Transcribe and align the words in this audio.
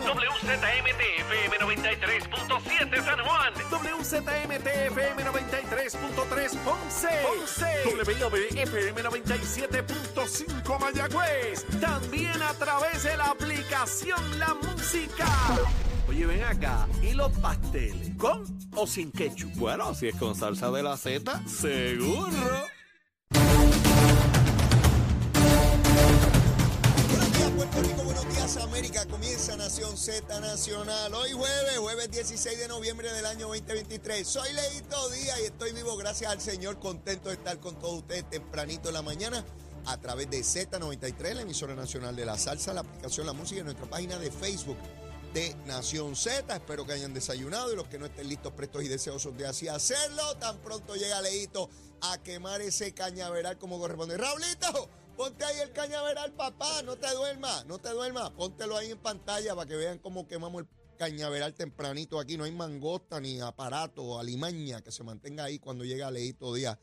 WZMT-FM 0.00 1.58
93.7 1.60 3.04
San 3.04 3.20
Juan. 3.20 3.52
WZMT-FM 3.70 5.24
93.3 5.24 6.56
Ponce. 6.64 7.08
Ponce. 7.22 7.66
WIOB-FM 8.04 9.02
97.5 9.02 10.80
Mayagüez. 10.80 11.66
También 11.80 12.42
a 12.42 12.52
través 12.54 13.02
de 13.04 13.16
la 13.16 13.26
aplicación 13.26 14.38
La 14.38 14.54
Música. 14.54 15.26
Oye, 16.08 16.26
ven 16.26 16.42
acá. 16.42 16.86
¿Y 17.02 17.12
los 17.14 17.32
pasteles? 17.38 18.16
¿Con 18.16 18.44
o 18.74 18.86
sin 18.86 19.12
ketchup? 19.12 19.52
Bueno, 19.56 19.94
si 19.94 20.08
es 20.08 20.16
con 20.16 20.34
salsa 20.34 20.70
de 20.70 20.82
la 20.82 20.96
Z, 20.96 21.42
seguro. 21.46 22.66
Buenos 28.22 28.36
días, 28.36 28.56
América. 28.58 29.06
Comienza 29.06 29.56
Nación 29.56 29.96
Z 29.96 30.38
Nacional. 30.38 31.12
Hoy 31.12 31.32
jueves, 31.32 31.76
jueves 31.78 32.08
16 32.08 32.56
de 32.56 32.68
noviembre 32.68 33.12
del 33.12 33.26
año 33.26 33.48
2023. 33.48 34.24
Soy 34.28 34.52
Leito 34.52 35.10
Díaz 35.10 35.40
y 35.40 35.46
estoy 35.46 35.72
vivo 35.72 35.96
gracias 35.96 36.30
al 36.30 36.40
Señor. 36.40 36.78
Contento 36.78 37.30
de 37.30 37.34
estar 37.34 37.58
con 37.58 37.74
todos 37.80 37.98
ustedes 37.98 38.30
tempranito 38.30 38.90
en 38.90 38.94
la 38.94 39.02
mañana 39.02 39.44
a 39.86 39.96
través 39.96 40.30
de 40.30 40.38
Z93, 40.38 41.34
la 41.34 41.42
emisora 41.42 41.74
nacional 41.74 42.14
de 42.14 42.24
la 42.24 42.38
salsa, 42.38 42.72
la 42.72 42.82
aplicación 42.82 43.26
La 43.26 43.32
Música 43.32 43.60
y 43.60 43.64
nuestra 43.64 43.90
página 43.90 44.16
de 44.20 44.30
Facebook 44.30 44.78
de 45.34 45.56
Nación 45.66 46.14
Z. 46.14 46.54
Espero 46.54 46.86
que 46.86 46.92
hayan 46.92 47.12
desayunado 47.12 47.72
y 47.72 47.76
los 47.76 47.88
que 47.88 47.98
no 47.98 48.06
estén 48.06 48.28
listos, 48.28 48.52
prestos 48.52 48.84
y 48.84 48.88
deseosos 48.88 49.36
de 49.36 49.48
así 49.48 49.66
hacerlo. 49.66 50.36
Tan 50.36 50.58
pronto 50.58 50.94
llega 50.94 51.20
Leito 51.22 51.68
a 52.02 52.18
quemar 52.18 52.60
ese 52.60 52.94
cañaveral 52.94 53.58
como 53.58 53.80
corresponde. 53.80 54.16
Raulito, 54.16 54.88
ponte 55.16 55.44
ahí 55.44 55.60
el 55.60 55.72
cañaveral, 55.72 56.32
papá. 56.32 56.82
No 56.82 56.96
te 56.96 57.12
duermas, 57.14 57.66
no 57.66 57.78
te 57.78 57.90
duermas. 57.90 58.30
Póntelo 58.30 58.76
ahí 58.76 58.90
en 58.90 58.98
pantalla 58.98 59.54
para 59.54 59.68
que 59.68 59.76
vean 59.76 59.98
cómo 59.98 60.26
quemamos 60.26 60.62
el 60.62 60.68
cañaveral 60.98 61.54
tempranito 61.54 62.18
aquí. 62.18 62.36
No 62.36 62.44
hay 62.44 62.52
mangosta 62.52 63.20
ni 63.20 63.40
aparato 63.40 64.02
o 64.02 64.18
alimaña 64.18 64.82
que 64.82 64.92
se 64.92 65.02
mantenga 65.02 65.44
ahí 65.44 65.58
cuando 65.58 65.84
llega 65.84 66.10
Leito 66.10 66.52
Díaz 66.54 66.78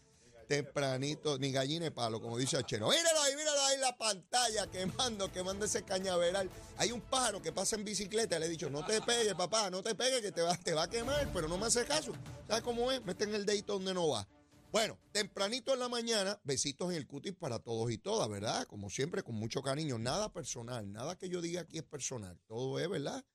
tempranito, 0.50 1.38
ni 1.38 1.52
gallina 1.52 1.86
de 1.86 1.92
palo, 1.92 2.20
como 2.20 2.38
dice 2.38 2.58
Achero. 2.58 2.90
Míralo 2.90 3.22
ahí, 3.22 3.36
míralo 3.36 3.62
ahí 3.62 3.76
en 3.76 3.82
la 3.82 3.96
pantalla, 3.96 4.68
quemando, 4.68 5.32
quemando 5.32 5.66
ese 5.66 5.84
cañaveral. 5.84 6.50
Hay 6.78 6.92
un 6.92 7.02
pájaro 7.02 7.40
que 7.40 7.52
pasa 7.52 7.76
en 7.76 7.86
bicicleta, 7.86 8.40
le 8.40 8.48
he 8.48 8.50
dicho, 8.50 8.70
no 8.70 8.84
te 8.84 9.00
pegues, 9.02 9.36
papá, 9.36 9.70
no 9.70 9.84
te 9.84 9.94
pegues, 9.94 10.22
que 10.22 10.32
te 10.32 10.42
va, 10.42 10.58
te 10.58 10.74
va 10.74 10.84
a 10.84 10.90
quemar, 10.90 11.30
pero 11.34 11.48
no 11.48 11.58
me 11.58 11.68
hace 11.68 11.86
caso. 11.86 12.14
¿Sabes 12.48 12.64
cómo 12.64 12.92
es? 12.92 13.06
Meten 13.06 13.34
el 13.36 13.46
dedito 13.46 13.74
donde 13.74 13.94
no 13.94 14.10
va. 14.10 14.28
Bueno, 14.72 15.00
tempranito 15.12 15.74
en 15.74 15.80
la 15.80 15.90
mañana, 15.90 16.40
besitos 16.44 16.92
en 16.92 16.98
el 16.98 17.08
cutis 17.08 17.34
para 17.34 17.58
todos 17.58 17.92
y 17.92 17.98
todas, 17.98 18.30
¿verdad? 18.30 18.68
Como 18.68 18.92
siempre, 18.92 19.24
con 19.24 19.34
mucho 19.34 19.64
cariño, 19.64 19.98
nada 19.98 20.32
personal, 20.32 20.92
nada 20.92 21.18
que 21.18 21.28
yo 21.28 21.42
diga 21.42 21.62
aquí 21.62 21.80
es 21.80 21.84
personal, 21.84 22.40
todo 22.46 22.80
es, 22.80 22.88
¿verdad? 22.88 23.26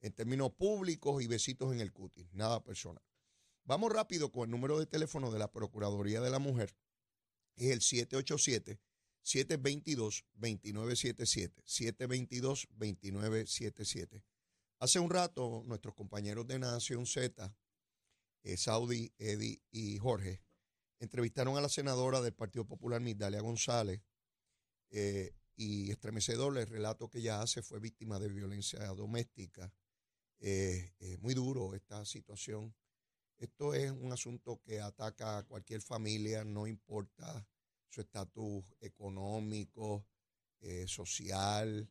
En 0.00 0.12
términos 0.12 0.52
públicos 0.52 1.20
y 1.20 1.26
besitos 1.26 1.72
en 1.72 1.80
el 1.80 1.92
cutis, 1.92 2.32
nada 2.32 2.62
personal. 2.62 3.02
Vamos 3.64 3.92
rápido 3.92 4.30
con 4.30 4.44
el 4.44 4.52
número 4.52 4.78
de 4.78 4.86
teléfono 4.86 5.32
de 5.32 5.40
la 5.40 5.50
Procuraduría 5.50 6.20
de 6.20 6.30
la 6.30 6.38
Mujer. 6.38 6.76
Es 7.56 7.72
el 7.72 7.80
787-722-2977. 9.24 11.64
722-2977. 11.64 14.22
Hace 14.78 15.00
un 15.00 15.10
rato, 15.10 15.64
nuestros 15.66 15.94
compañeros 15.94 16.46
de 16.46 16.60
Nación 16.60 17.06
Z, 17.06 17.52
eh, 18.44 18.56
Saudi, 18.56 19.12
Eddie 19.18 19.60
y 19.72 19.98
Jorge, 19.98 20.43
entrevistaron 21.04 21.56
a 21.56 21.60
la 21.60 21.68
senadora 21.68 22.20
del 22.20 22.34
Partido 22.34 22.66
Popular, 22.66 23.00
Migdalia 23.00 23.40
González, 23.40 24.00
eh, 24.90 25.34
y 25.56 25.90
estremecedor 25.90 26.58
el 26.58 26.66
relato 26.66 27.08
que 27.08 27.18
ella 27.18 27.40
hace 27.40 27.62
fue 27.62 27.78
víctima 27.78 28.18
de 28.18 28.28
violencia 28.28 28.84
doméstica. 28.88 29.72
Eh, 30.40 30.92
muy 31.20 31.34
duro 31.34 31.74
esta 31.74 32.04
situación. 32.04 32.74
Esto 33.36 33.74
es 33.74 33.90
un 33.90 34.12
asunto 34.12 34.60
que 34.64 34.80
ataca 34.80 35.38
a 35.38 35.42
cualquier 35.44 35.80
familia, 35.80 36.44
no 36.44 36.66
importa 36.66 37.46
su 37.88 38.00
estatus 38.00 38.64
económico, 38.80 40.06
eh, 40.60 40.86
social, 40.88 41.88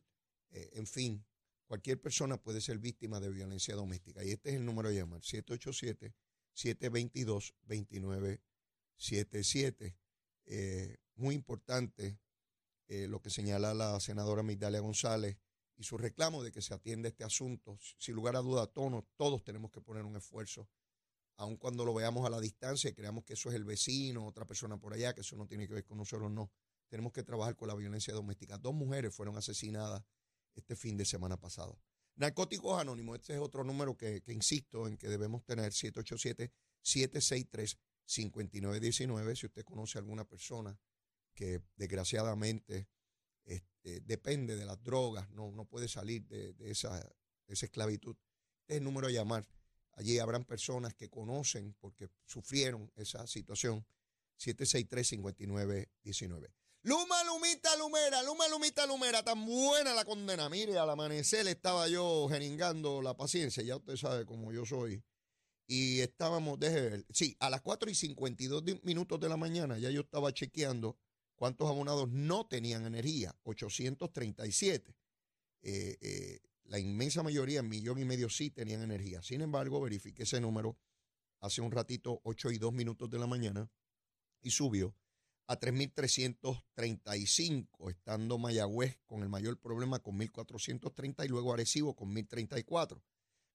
eh, 0.50 0.70
en 0.74 0.86
fin, 0.86 1.24
cualquier 1.66 2.00
persona 2.00 2.36
puede 2.36 2.60
ser 2.60 2.78
víctima 2.78 3.20
de 3.20 3.30
violencia 3.30 3.74
doméstica. 3.74 4.24
Y 4.24 4.32
este 4.32 4.50
es 4.50 4.56
el 4.56 4.64
número 4.64 4.88
de 4.88 4.96
llamar, 4.96 5.22
787-722-2977. 8.98 9.96
Eh, 10.46 10.96
muy 11.16 11.34
importante 11.34 12.18
eh, 12.88 13.06
lo 13.08 13.20
que 13.20 13.30
señala 13.30 13.72
la 13.72 13.98
senadora 14.00 14.42
Migdalia 14.42 14.80
González 14.80 15.38
y 15.76 15.84
su 15.84 15.96
reclamo 15.96 16.42
de 16.42 16.52
que 16.52 16.62
se 16.62 16.74
atienda 16.74 17.08
este 17.08 17.24
asunto. 17.24 17.78
Sin 17.98 18.14
lugar 18.14 18.36
a 18.36 18.40
duda, 18.40 18.66
todos, 18.66 19.04
todos 19.16 19.42
tenemos 19.44 19.70
que 19.70 19.80
poner 19.80 20.04
un 20.04 20.16
esfuerzo 20.16 20.68
aun 21.36 21.56
cuando 21.56 21.84
lo 21.84 21.94
veamos 21.94 22.26
a 22.26 22.30
la 22.30 22.40
distancia 22.40 22.90
y 22.90 22.92
creamos 22.92 23.24
que 23.24 23.32
eso 23.32 23.48
es 23.48 23.54
el 23.54 23.64
vecino, 23.64 24.26
otra 24.26 24.46
persona 24.46 24.78
por 24.78 24.92
allá, 24.94 25.14
que 25.14 25.22
eso 25.22 25.36
no 25.36 25.46
tiene 25.46 25.66
que 25.66 25.74
ver 25.74 25.84
con 25.84 25.98
nosotros, 25.98 26.30
no. 26.30 26.50
Tenemos 26.88 27.12
que 27.12 27.22
trabajar 27.22 27.56
con 27.56 27.68
la 27.68 27.74
violencia 27.74 28.14
doméstica. 28.14 28.58
Dos 28.58 28.74
mujeres 28.74 29.14
fueron 29.14 29.36
asesinadas 29.36 30.02
este 30.54 30.76
fin 30.76 30.96
de 30.96 31.04
semana 31.04 31.36
pasado. 31.36 31.78
Narcóticos 32.16 32.80
Anónimos, 32.80 33.18
este 33.18 33.34
es 33.34 33.40
otro 33.40 33.64
número 33.64 33.96
que, 33.96 34.20
que 34.20 34.32
insisto 34.32 34.86
en 34.86 34.96
que 34.96 35.08
debemos 35.08 35.44
tener, 35.44 35.72
787-763-5919. 38.06 39.36
Si 39.36 39.46
usted 39.46 39.64
conoce 39.64 39.98
a 39.98 40.00
alguna 40.00 40.24
persona 40.24 40.78
que 41.34 41.60
desgraciadamente 41.76 42.88
este, 43.44 44.00
depende 44.00 44.56
de 44.56 44.64
las 44.64 44.82
drogas, 44.82 45.28
no, 45.30 45.52
no 45.52 45.66
puede 45.66 45.88
salir 45.88 46.26
de, 46.26 46.54
esa, 46.60 47.06
esclavitud, 47.48 48.16
es 48.66 48.78
el 48.78 48.84
número 48.84 49.08
a 49.08 49.10
llamar. 49.10 49.46
Allí 49.92 50.18
habrán 50.18 50.44
personas 50.44 50.94
que 50.94 51.08
conocen 51.08 51.76
porque 51.80 52.08
sufrieron 52.24 52.90
esa 52.96 53.26
situación. 53.26 53.86
763-5919. 54.38 56.50
Luma, 56.82 57.24
Lumita, 57.24 57.76
Lumera, 57.76 58.22
Luma, 58.22 58.48
Lumita, 58.48 58.86
Lumera, 58.86 59.22
tan 59.22 59.46
buena 59.46 59.94
la 59.94 60.04
condena. 60.04 60.50
Mire, 60.50 60.76
al 60.76 60.90
amanecer 60.90 61.46
estaba 61.46 61.86
yo 61.88 62.28
jeringando 62.28 63.00
la 63.00 63.16
paciencia, 63.16 63.62
ya 63.62 63.76
usted 63.76 63.96
sabe 63.96 64.26
cómo 64.26 64.52
yo 64.52 64.66
soy. 64.66 65.02
Y 65.66 66.00
estábamos, 66.00 66.58
deje 66.60 66.80
ver, 66.80 67.06
sí, 67.10 67.36
a 67.40 67.48
las 67.48 67.62
4 67.62 67.90
y 67.90 67.94
52 67.94 68.64
di- 68.64 68.80
minutos 68.82 69.18
de 69.18 69.28
la 69.30 69.36
mañana 69.36 69.78
ya 69.78 69.90
yo 69.90 70.02
estaba 70.02 70.32
chequeando 70.32 70.98
cuántos 71.36 71.68
abonados 71.68 72.08
no 72.10 72.46
tenían 72.46 72.84
energía, 72.86 73.34
837. 73.44 74.94
Eh, 75.62 75.96
eh, 76.00 76.40
la 76.64 76.78
inmensa 76.78 77.22
mayoría, 77.22 77.62
millón 77.62 77.98
y 77.98 78.04
medio, 78.04 78.28
sí 78.28 78.50
tenían 78.50 78.82
energía. 78.82 79.22
Sin 79.22 79.40
embargo, 79.40 79.80
verifiqué 79.80 80.24
ese 80.24 80.40
número 80.40 80.76
hace 81.40 81.60
un 81.60 81.70
ratito, 81.72 82.20
8 82.24 82.50
y 82.50 82.58
2 82.58 82.72
minutos 82.72 83.10
de 83.10 83.18
la 83.18 83.26
mañana, 83.26 83.70
y 84.42 84.50
subió 84.50 84.94
a 85.46 85.58
3.335, 85.58 87.90
estando 87.90 88.38
Mayagüez 88.38 88.98
con 89.06 89.22
el 89.22 89.28
mayor 89.28 89.58
problema 89.58 89.98
con 90.00 90.18
1.430 90.18 91.24
y 91.24 91.28
luego 91.28 91.52
Arecibo 91.52 91.94
con 91.94 92.14
1.034. 92.14 93.00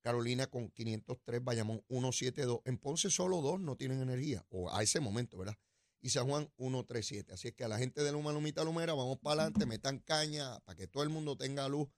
Carolina 0.01 0.47
con 0.47 0.69
503, 0.69 1.43
Bayamón 1.43 1.83
172. 1.89 2.61
En 2.65 2.77
Ponce 2.77 3.09
solo 3.09 3.41
dos 3.41 3.59
no 3.59 3.75
tienen 3.75 4.01
energía, 4.01 4.45
o 4.49 4.73
a 4.73 4.81
ese 4.81 4.99
momento, 4.99 5.37
¿verdad? 5.37 5.57
Y 6.01 6.09
San 6.09 6.27
Juan 6.27 6.49
137. 6.57 7.33
Así 7.33 7.49
es 7.49 7.53
que 7.53 7.63
a 7.63 7.67
la 7.67 7.77
gente 7.77 8.03
de 8.03 8.11
Luma 8.11 8.31
Lumita 8.31 8.63
Lumera, 8.63 8.93
vamos 8.93 9.19
para 9.19 9.43
adelante, 9.43 9.65
metan 9.65 9.99
caña 9.99 10.59
para 10.61 10.75
que 10.75 10.87
todo 10.87 11.03
el 11.03 11.09
mundo 11.09 11.35
tenga 11.35 11.67
luz 11.67 11.89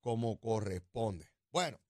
como 0.00 0.38
corresponde. 0.38 1.30
Bueno, 1.50 1.80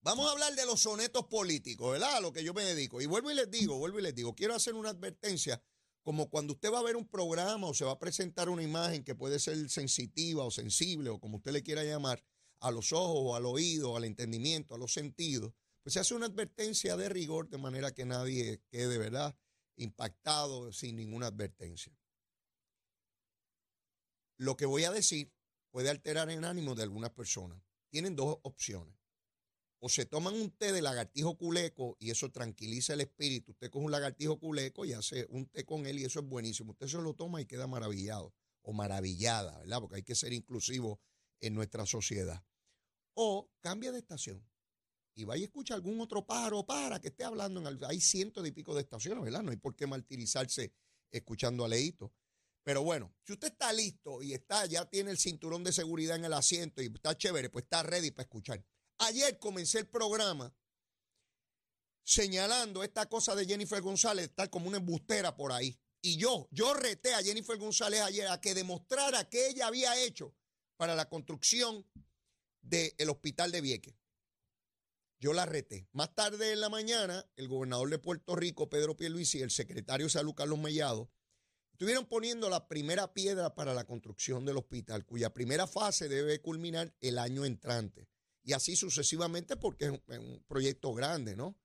vamos 0.00 0.26
a 0.28 0.32
hablar 0.32 0.54
de 0.54 0.66
los 0.66 0.80
sonetos 0.80 1.26
políticos, 1.26 1.92
¿verdad? 1.92 2.16
A 2.16 2.20
lo 2.20 2.32
que 2.32 2.42
yo 2.42 2.52
me 2.52 2.64
dedico. 2.64 3.00
Y 3.00 3.06
vuelvo 3.06 3.30
y 3.30 3.34
les 3.34 3.50
digo, 3.50 3.78
vuelvo 3.78 4.00
y 4.00 4.02
les 4.02 4.14
digo, 4.14 4.34
quiero 4.34 4.54
hacer 4.54 4.74
una 4.74 4.90
advertencia, 4.90 5.62
como 6.02 6.28
cuando 6.28 6.52
usted 6.52 6.72
va 6.72 6.80
a 6.80 6.82
ver 6.82 6.96
un 6.96 7.08
programa 7.08 7.68
o 7.68 7.74
se 7.74 7.84
va 7.84 7.92
a 7.92 7.98
presentar 7.98 8.48
una 8.48 8.62
imagen 8.62 9.04
que 9.04 9.14
puede 9.14 9.38
ser 9.38 9.70
sensitiva 9.70 10.44
o 10.44 10.50
sensible 10.50 11.10
o 11.10 11.20
como 11.20 11.38
usted 11.38 11.52
le 11.52 11.62
quiera 11.62 11.84
llamar, 11.84 12.22
a 12.60 12.70
los 12.70 12.92
ojos 12.92 13.36
al 13.36 13.46
oído, 13.46 13.96
al 13.96 14.04
entendimiento, 14.04 14.74
a 14.74 14.78
los 14.78 14.92
sentidos, 14.92 15.52
pues 15.82 15.94
se 15.94 16.00
hace 16.00 16.14
una 16.14 16.26
advertencia 16.26 16.96
de 16.96 17.08
rigor 17.08 17.48
de 17.48 17.58
manera 17.58 17.92
que 17.92 18.06
nadie 18.06 18.62
quede, 18.70 18.96
¿verdad? 18.98 19.36
Impactado 19.76 20.72
sin 20.72 20.96
ninguna 20.96 21.26
advertencia. 21.26 21.92
Lo 24.38 24.56
que 24.56 24.66
voy 24.66 24.84
a 24.84 24.90
decir 24.90 25.32
puede 25.70 25.90
alterar 25.90 26.30
el 26.30 26.44
ánimo 26.44 26.74
de 26.74 26.84
algunas 26.84 27.10
personas. 27.10 27.60
Tienen 27.90 28.16
dos 28.16 28.38
opciones. 28.42 28.94
O 29.78 29.88
se 29.90 30.06
toman 30.06 30.34
un 30.34 30.50
té 30.50 30.72
de 30.72 30.80
lagartijo 30.80 31.36
culeco 31.36 31.96
y 32.00 32.10
eso 32.10 32.30
tranquiliza 32.30 32.94
el 32.94 33.02
espíritu. 33.02 33.52
Usted 33.52 33.70
coge 33.70 33.84
un 33.84 33.92
lagartijo 33.92 34.38
culeco 34.38 34.86
y 34.86 34.94
hace 34.94 35.26
un 35.28 35.46
té 35.46 35.66
con 35.66 35.84
él 35.84 35.98
y 35.98 36.04
eso 36.04 36.20
es 36.20 36.26
buenísimo. 36.26 36.72
Usted 36.72 36.86
se 36.86 36.96
lo 36.96 37.14
toma 37.14 37.42
y 37.42 37.46
queda 37.46 37.66
maravillado 37.66 38.32
o 38.62 38.72
maravillada, 38.72 39.58
¿verdad? 39.58 39.80
Porque 39.80 39.96
hay 39.96 40.02
que 40.02 40.14
ser 40.14 40.32
inclusivo 40.32 41.00
en 41.46 41.54
nuestra 41.54 41.86
sociedad. 41.86 42.44
O 43.14 43.50
cambia 43.60 43.92
de 43.92 43.98
estación 43.98 44.44
y 45.14 45.24
vaya 45.24 45.42
y 45.42 45.44
escucha 45.44 45.74
algún 45.74 46.00
otro 46.00 46.26
pájaro 46.26 46.58
o 46.58 46.66
pájara 46.66 47.00
que 47.00 47.08
esté 47.08 47.24
hablando. 47.24 47.60
En, 47.60 47.66
al- 47.66 47.84
hay 47.84 48.00
cientos 48.00 48.46
y 48.46 48.50
pico 48.52 48.74
de 48.74 48.80
estaciones, 48.82 49.22
¿verdad? 49.22 49.42
No 49.42 49.50
hay 49.52 49.56
por 49.56 49.76
qué 49.76 49.86
martirizarse 49.86 50.72
escuchando 51.10 51.64
a 51.64 51.68
Leito. 51.68 52.12
Pero 52.64 52.82
bueno, 52.82 53.14
si 53.24 53.34
usted 53.34 53.48
está 53.52 53.72
listo 53.72 54.22
y 54.22 54.32
está, 54.32 54.66
ya 54.66 54.88
tiene 54.88 55.10
el 55.10 55.18
cinturón 55.18 55.62
de 55.62 55.72
seguridad 55.72 56.16
en 56.16 56.24
el 56.24 56.32
asiento 56.32 56.82
y 56.82 56.86
está 56.86 57.16
chévere, 57.16 57.50
pues 57.50 57.64
está 57.64 57.82
ready 57.82 58.10
para 58.10 58.24
escuchar. 58.24 58.64
Ayer 58.98 59.38
comencé 59.38 59.80
el 59.80 59.86
programa 59.86 60.52
señalando 62.04 62.82
esta 62.82 63.06
cosa 63.08 63.34
de 63.34 63.46
Jennifer 63.46 63.80
González, 63.80 64.30
tal 64.34 64.50
como 64.50 64.68
una 64.68 64.78
embustera 64.78 65.36
por 65.36 65.52
ahí. 65.52 65.78
Y 66.02 66.16
yo, 66.16 66.48
yo 66.50 66.74
reté 66.74 67.14
a 67.14 67.22
Jennifer 67.22 67.56
González 67.58 68.00
ayer 68.00 68.28
a 68.28 68.40
que 68.40 68.54
demostrara 68.54 69.28
que 69.28 69.48
ella 69.48 69.66
había 69.68 69.98
hecho 70.02 70.34
para 70.76 70.94
la 70.94 71.08
construcción 71.08 71.86
del 72.62 73.10
hospital 73.10 73.52
de 73.52 73.60
Vieques. 73.60 73.94
Yo 75.18 75.32
la 75.32 75.46
reté. 75.46 75.88
Más 75.92 76.14
tarde 76.14 76.52
en 76.52 76.60
la 76.60 76.68
mañana, 76.68 77.26
el 77.36 77.48
gobernador 77.48 77.88
de 77.88 77.98
Puerto 77.98 78.36
Rico, 78.36 78.68
Pedro 78.68 78.96
Pierluisi, 78.96 79.38
y 79.38 79.42
el 79.42 79.50
secretario 79.50 80.06
de 80.06 80.10
Salud, 80.10 80.34
Carlos 80.34 80.58
Mellado, 80.58 81.10
estuvieron 81.72 82.06
poniendo 82.06 82.50
la 82.50 82.68
primera 82.68 83.14
piedra 83.14 83.54
para 83.54 83.74
la 83.74 83.84
construcción 83.84 84.44
del 84.44 84.58
hospital, 84.58 85.04
cuya 85.04 85.32
primera 85.32 85.66
fase 85.66 86.08
debe 86.08 86.40
culminar 86.40 86.94
el 87.00 87.18
año 87.18 87.44
entrante. 87.44 88.08
Y 88.42 88.52
así 88.52 88.76
sucesivamente 88.76 89.56
porque 89.56 89.86
es 89.86 89.90
un, 89.92 90.44
proyecto 90.46 90.92
grande, 90.92 91.34
¿no? 91.34 91.58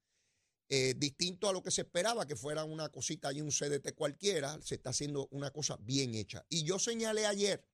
Eh, 0.69 0.93
distinto 0.95 1.49
a 1.49 1.53
lo 1.53 1.61
que 1.63 1.71
se 1.71 1.81
esperaba, 1.81 2.27
que 2.27 2.35
fuera 2.35 2.63
una 2.63 2.89
cosita 2.89 3.33
y 3.33 3.41
un 3.41 3.49
CDT 3.49 3.93
cualquiera, 3.95 4.61
se 4.61 4.75
está 4.75 4.91
haciendo 4.91 5.27
una 5.31 5.51
cosa 5.51 5.77
bien 5.81 6.15
hecha. 6.15 6.45
Y 6.47 6.63
yo 6.63 6.79
señalé 6.79 7.25
ayer 7.25 7.67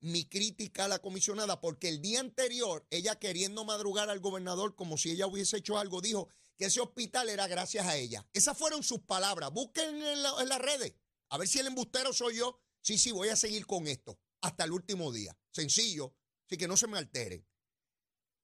mi 0.00 0.24
crítica 0.24 0.84
a 0.84 0.88
la 0.88 0.98
comisionada, 0.98 1.60
porque 1.60 1.88
el 1.88 2.00
día 2.00 2.20
anterior, 2.20 2.86
ella 2.90 3.18
queriendo 3.18 3.64
madrugar 3.64 4.10
al 4.10 4.20
gobernador 4.20 4.74
como 4.74 4.98
si 4.98 5.10
ella 5.10 5.26
hubiese 5.26 5.58
hecho 5.58 5.78
algo, 5.78 6.00
dijo 6.00 6.28
que 6.56 6.66
ese 6.66 6.80
hospital 6.80 7.28
era 7.28 7.46
gracias 7.46 7.86
a 7.86 7.96
ella. 7.96 8.26
Esas 8.32 8.56
fueron 8.56 8.82
sus 8.82 9.00
palabras. 9.00 9.52
Busquen 9.52 10.02
en, 10.02 10.22
las 10.22 10.58
redes, 10.60 10.94
a 11.30 11.38
ver 11.38 11.48
si 11.48 11.58
el 11.58 11.66
embustero 11.66 12.12
soy 12.12 12.36
yo. 12.36 12.60
Sí, 12.80 12.98
sí, 12.98 13.10
voy 13.10 13.28
a 13.28 13.36
seguir 13.36 13.66
con 13.66 13.86
esto 13.86 14.18
hasta 14.40 14.64
el 14.64 14.72
último 14.72 15.12
día. 15.12 15.36
Sencillo, 15.50 16.14
así 16.46 16.56
que 16.56 16.68
no 16.68 16.76
se 16.76 16.86
me 16.86 16.98
alteren. 16.98 17.44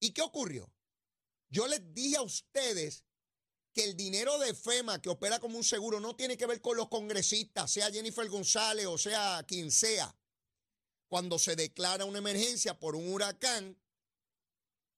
¿Y 0.01 0.11
qué 0.11 0.23
ocurrió? 0.23 0.73
Yo 1.49 1.67
les 1.69 1.95
dije 1.95 2.17
a 2.17 2.23
ustedes 2.23 3.05
que 3.73 3.85
el 3.85 3.97
dinero 3.97 4.39
de 4.39 4.55
FEMA 4.55 5.01
que 5.01 5.11
opera 5.11 5.39
como 5.39 5.57
un 5.57 5.65
seguro 5.65 6.01
no 6.01 6.17
tiene 6.17 6.37
que 6.37 6.47
ver 6.47 6.61
con 6.61 6.77
los 6.77 6.89
congresistas, 6.89 7.71
sea 7.71 7.91
Jennifer 7.91 8.29
González 8.29 8.87
o 8.87 8.99
sea 8.99 9.45
quien 9.47 9.71
sea 9.71 10.15
cuando 11.13 11.39
se 11.39 11.57
declara 11.57 12.07
una 12.07 12.21
emergencia 12.21 12.81
por 12.81 12.97
un 12.97 13.13
huracán, 13.13 13.79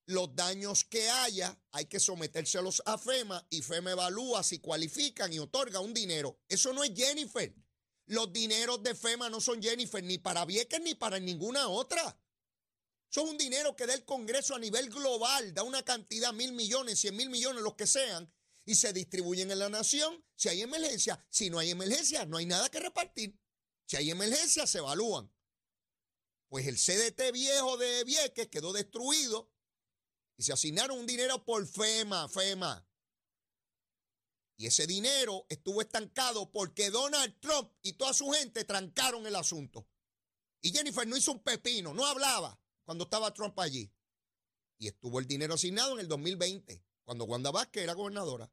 los 0.06 0.32
daños 0.36 0.84
que 0.84 1.10
haya 1.10 1.60
hay 1.72 1.86
que 1.86 1.98
sometérselos 1.98 2.84
a 2.86 2.98
FEMA 2.98 3.44
y 3.50 3.62
FEMA 3.62 3.90
evalúa 3.90 4.44
si 4.44 4.60
cualifican 4.60 5.32
y 5.32 5.40
otorga 5.40 5.80
un 5.80 5.92
dinero. 5.92 6.38
Eso 6.48 6.72
no 6.72 6.84
es 6.84 6.92
Jennifer. 6.94 7.52
Los 8.06 8.32
dineros 8.32 8.80
de 8.84 8.94
FEMA 8.94 9.28
no 9.28 9.40
son 9.40 9.60
Jennifer 9.60 10.04
ni 10.04 10.18
para 10.18 10.44
Vieques 10.44 10.80
ni 10.82 10.94
para 10.94 11.18
ninguna 11.18 11.68
otra. 11.68 12.16
Son 13.08 13.30
un 13.30 13.36
dinero 13.36 13.74
que 13.74 13.84
da 13.84 13.94
el 13.94 14.04
Congreso 14.04 14.54
a 14.54 14.60
nivel 14.60 14.90
global, 14.90 15.52
da 15.52 15.64
una 15.64 15.82
cantidad, 15.82 16.32
mil 16.32 16.52
millones, 16.52 17.00
cien 17.00 17.16
mil 17.16 17.28
millones, 17.28 17.60
los 17.60 17.74
que 17.74 17.88
sean, 17.88 18.32
y 18.64 18.76
se 18.76 18.92
distribuyen 18.92 19.50
en 19.50 19.58
la 19.58 19.68
nación 19.68 20.24
si 20.36 20.48
hay 20.48 20.62
emergencia. 20.62 21.26
Si 21.28 21.50
no 21.50 21.58
hay 21.58 21.72
emergencia, 21.72 22.24
no 22.24 22.36
hay 22.36 22.46
nada 22.46 22.68
que 22.68 22.78
repartir. 22.78 23.36
Si 23.88 23.96
hay 23.96 24.12
emergencia, 24.12 24.64
se 24.68 24.78
evalúan. 24.78 25.33
Pues 26.54 26.68
el 26.68 26.76
CDT 26.76 27.32
viejo 27.32 27.76
de 27.78 28.04
Vieques 28.04 28.46
quedó 28.46 28.72
destruido 28.72 29.50
y 30.36 30.44
se 30.44 30.52
asignaron 30.52 31.00
un 31.00 31.04
dinero 31.04 31.44
por 31.44 31.66
FEMA, 31.66 32.28
FEMA. 32.28 32.88
Y 34.56 34.66
ese 34.66 34.86
dinero 34.86 35.46
estuvo 35.48 35.80
estancado 35.80 36.52
porque 36.52 36.90
Donald 36.90 37.40
Trump 37.40 37.72
y 37.82 37.94
toda 37.94 38.14
su 38.14 38.30
gente 38.30 38.62
trancaron 38.62 39.26
el 39.26 39.34
asunto. 39.34 39.88
Y 40.60 40.70
Jennifer 40.70 41.04
no 41.08 41.16
hizo 41.16 41.32
un 41.32 41.42
pepino, 41.42 41.92
no 41.92 42.06
hablaba 42.06 42.56
cuando 42.84 43.02
estaba 43.02 43.34
Trump 43.34 43.58
allí. 43.58 43.92
Y 44.78 44.86
estuvo 44.86 45.18
el 45.18 45.26
dinero 45.26 45.54
asignado 45.54 45.94
en 45.94 45.98
el 45.98 46.06
2020, 46.06 46.84
cuando 47.02 47.24
Wanda 47.24 47.50
Vázquez 47.50 47.82
era 47.82 47.94
gobernadora. 47.94 48.48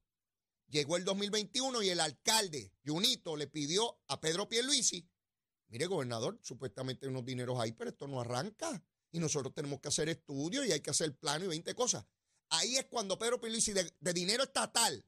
Llegó 0.70 0.98
el 0.98 1.06
2021 1.06 1.84
y 1.84 1.90
el 1.90 2.00
alcalde, 2.00 2.74
Junito, 2.84 3.36
le 3.36 3.46
pidió 3.46 4.02
a 4.08 4.20
Pedro 4.20 4.50
Pierluisi 4.50 5.08
Mire, 5.72 5.86
gobernador, 5.86 6.38
supuestamente 6.44 7.08
unos 7.08 7.26
dineros 7.26 7.58
ahí, 7.58 7.72
pero 7.72 7.90
esto 7.90 8.06
no 8.06 8.20
arranca. 8.20 8.84
Y 9.10 9.20
nosotros 9.20 9.54
tenemos 9.54 9.80
que 9.80 9.88
hacer 9.88 10.10
estudios 10.10 10.66
y 10.66 10.74
hay 10.74 10.82
que 10.82 10.90
hacer 10.90 11.18
plano 11.18 11.46
y 11.46 11.48
20 11.48 11.74
cosas. 11.76 12.06
Ahí 12.50 12.76
es 12.76 12.86
cuando 12.88 13.18
Pedro 13.18 13.40
Pierluisi 13.40 13.72
de, 13.72 13.90
de 13.98 14.14
dinero 14.14 14.44
estatal 14.44 15.06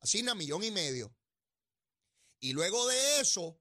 asigna 0.00 0.36
millón 0.36 0.62
y 0.62 0.70
medio. 0.70 1.12
Y 2.38 2.52
luego 2.52 2.86
de 2.86 3.20
eso 3.20 3.60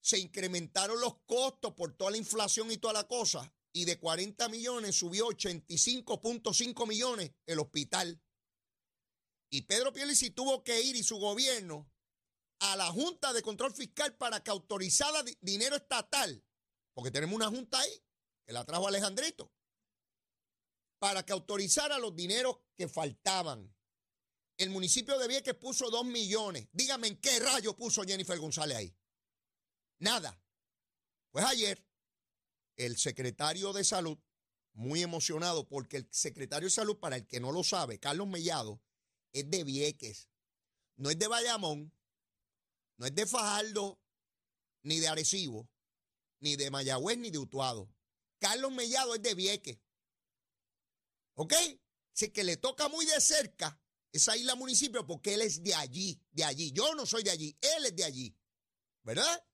se 0.00 0.20
incrementaron 0.20 1.00
los 1.00 1.18
costos 1.26 1.74
por 1.74 1.96
toda 1.96 2.12
la 2.12 2.16
inflación 2.16 2.70
y 2.70 2.76
toda 2.76 2.92
la 2.92 3.08
cosa. 3.08 3.52
Y 3.72 3.84
de 3.84 3.98
40 3.98 4.48
millones 4.50 4.94
subió 4.94 5.26
85.5 5.28 6.86
millones 6.86 7.32
el 7.46 7.58
hospital. 7.58 8.22
Y 9.50 9.62
Pedro 9.62 9.92
Pierluisi 9.92 10.30
tuvo 10.30 10.62
que 10.62 10.80
ir 10.80 10.94
y 10.94 11.02
su 11.02 11.16
gobierno 11.16 11.91
a 12.62 12.76
la 12.76 12.86
Junta 12.92 13.32
de 13.32 13.42
Control 13.42 13.74
Fiscal 13.74 14.14
para 14.14 14.42
que 14.42 14.50
autorizara 14.50 15.24
dinero 15.40 15.74
estatal, 15.74 16.44
porque 16.94 17.10
tenemos 17.10 17.34
una 17.34 17.48
junta 17.48 17.80
ahí, 17.80 18.04
que 18.44 18.52
la 18.52 18.64
trajo 18.64 18.86
Alejandrito, 18.86 19.52
para 21.00 21.24
que 21.24 21.32
autorizara 21.32 21.98
los 21.98 22.14
dineros 22.14 22.58
que 22.76 22.88
faltaban. 22.88 23.74
El 24.58 24.70
municipio 24.70 25.18
de 25.18 25.26
Vieques 25.26 25.54
puso 25.54 25.90
dos 25.90 26.04
millones. 26.04 26.68
Dígame 26.72 27.08
en 27.08 27.20
qué 27.20 27.40
rayo 27.40 27.74
puso 27.74 28.04
Jennifer 28.04 28.38
González 28.38 28.76
ahí. 28.76 28.96
Nada. 29.98 30.40
Pues 31.32 31.44
ayer, 31.44 31.84
el 32.76 32.96
secretario 32.96 33.72
de 33.72 33.82
Salud, 33.82 34.18
muy 34.74 35.02
emocionado, 35.02 35.66
porque 35.66 35.96
el 35.96 36.08
secretario 36.12 36.66
de 36.66 36.70
Salud, 36.70 36.98
para 37.00 37.16
el 37.16 37.26
que 37.26 37.40
no 37.40 37.50
lo 37.50 37.64
sabe, 37.64 37.98
Carlos 37.98 38.28
Mellado, 38.28 38.80
es 39.32 39.50
de 39.50 39.64
Vieques, 39.64 40.28
no 40.96 41.10
es 41.10 41.18
de 41.18 41.26
Bayamón, 41.26 41.92
no 43.02 43.08
es 43.08 43.16
de 43.16 43.26
Fajardo, 43.26 44.00
ni 44.84 45.00
de 45.00 45.08
Arecibo, 45.08 45.68
ni 46.38 46.54
de 46.54 46.70
Mayagüez, 46.70 47.18
ni 47.18 47.32
de 47.32 47.38
Utuado. 47.38 47.92
Carlos 48.38 48.70
Mellado 48.70 49.16
es 49.16 49.22
de 49.22 49.34
Vieques. 49.34 49.80
¿Ok? 51.34 51.52
Así 52.14 52.30
que 52.30 52.44
le 52.44 52.58
toca 52.58 52.88
muy 52.88 53.04
de 53.04 53.20
cerca 53.20 53.82
esa 54.12 54.36
isla 54.36 54.54
municipio 54.54 55.04
porque 55.04 55.34
él 55.34 55.42
es 55.42 55.64
de 55.64 55.74
allí, 55.74 56.22
de 56.30 56.44
allí. 56.44 56.70
Yo 56.70 56.94
no 56.94 57.04
soy 57.04 57.24
de 57.24 57.32
allí, 57.32 57.58
él 57.60 57.86
es 57.86 57.96
de 57.96 58.04
allí. 58.04 58.36
¿Verdad? 59.02 59.48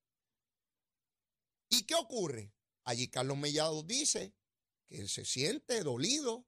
¿Y 1.70 1.84
qué 1.84 1.94
ocurre? 1.94 2.52
Allí 2.84 3.08
Carlos 3.08 3.38
Mellado 3.38 3.82
dice 3.82 4.34
que 4.88 5.08
se 5.08 5.24
siente 5.24 5.82
dolido 5.82 6.46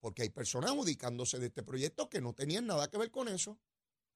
porque 0.00 0.22
hay 0.22 0.30
personas 0.30 0.70
adjudicándose 0.70 1.38
de 1.38 1.48
este 1.48 1.62
proyecto 1.62 2.08
que 2.08 2.22
no 2.22 2.34
tenían 2.34 2.66
nada 2.66 2.88
que 2.88 2.96
ver 2.96 3.10
con 3.10 3.28
eso 3.28 3.60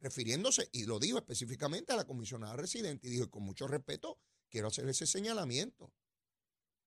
refiriéndose, 0.01 0.69
y 0.73 0.85
lo 0.85 0.99
dijo 0.99 1.19
específicamente 1.19 1.93
a 1.93 1.97
la 1.97 2.07
comisionada 2.07 2.57
residente, 2.57 3.09
y 3.09 3.11
dijo, 3.11 3.31
con 3.31 3.43
mucho 3.43 3.69
respeto, 3.69 4.19
quiero 4.49 4.69
hacer 4.69 4.89
ese 4.89 5.07
señalamiento. 5.07 5.93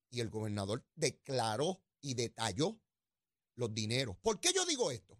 Y 0.10 0.20
el 0.20 0.30
gobernador 0.30 0.86
declaró 0.96 1.84
y 2.02 2.14
detalló 2.16 2.80
los 3.56 3.74
dineros. 3.74 4.18
¿Por 4.22 4.40
qué 4.40 4.52
yo 4.54 4.66
digo 4.66 4.92
esto? 4.92 5.20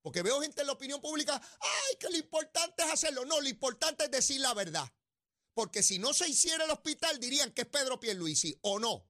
Porque 0.00 0.22
veo 0.22 0.40
gente 0.40 0.60
en 0.60 0.68
la 0.68 0.72
opinión 0.72 1.00
pública, 1.00 1.40
ay, 1.60 1.96
que 1.98 2.08
lo 2.08 2.16
importante 2.16 2.82
es 2.82 2.90
hacerlo. 2.90 3.24
No, 3.24 3.40
lo 3.40 3.48
importante 3.48 4.04
es 4.04 4.10
decir 4.10 4.40
la 4.40 4.54
verdad. 4.54 4.88
Porque 5.54 5.82
si 5.82 5.98
no 5.98 6.14
se 6.14 6.28
hiciera 6.28 6.64
el 6.64 6.70
hospital, 6.70 7.18
dirían 7.18 7.52
que 7.52 7.62
es 7.62 7.68
Pedro 7.68 7.98
Pierluisi, 7.98 8.56
o 8.62 8.78
no 8.78 9.07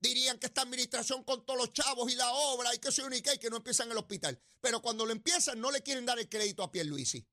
dirían 0.00 0.38
que 0.38 0.46
esta 0.46 0.62
administración 0.62 1.22
con 1.24 1.44
todos 1.44 1.58
los 1.58 1.72
chavos 1.72 2.10
y 2.10 2.16
la 2.16 2.32
obra 2.32 2.74
y 2.74 2.78
que 2.78 2.90
soy 2.90 3.04
única 3.04 3.34
y 3.34 3.38
que 3.38 3.50
no 3.50 3.56
empiezan 3.58 3.90
el 3.90 3.98
hospital. 3.98 4.40
Pero 4.60 4.80
cuando 4.80 5.04
lo 5.04 5.12
empiezan 5.12 5.60
no 5.60 5.70
le 5.70 5.82
quieren 5.82 6.06
dar 6.06 6.18
el 6.18 6.28
crédito 6.28 6.62
a 6.62 6.70
Pierluisi. 6.70 7.26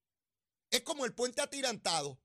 Es 0.69 0.81
como 0.81 1.05
el 1.05 1.13
puente 1.13 1.41
atirantado. 1.41 2.19